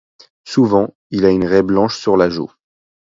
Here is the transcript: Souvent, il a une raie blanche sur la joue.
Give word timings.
Souvent, 0.45 0.95
il 1.11 1.25
a 1.25 1.29
une 1.29 1.45
raie 1.45 1.61
blanche 1.61 1.99
sur 1.99 2.17
la 2.17 2.27
joue. 2.27 2.51